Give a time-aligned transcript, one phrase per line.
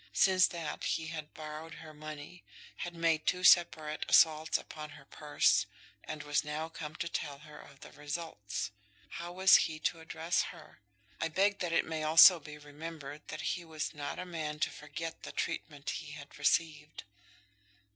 [0.13, 2.43] Since that he had borrowed her money,
[2.77, 5.67] had made two separate assaults upon her purse,
[6.03, 8.71] and was now come to tell her of the results.
[9.09, 10.79] How was he to address her?
[11.19, 14.71] I beg that it may be also remembered that he was not a man to
[14.71, 17.03] forget the treatment he had received.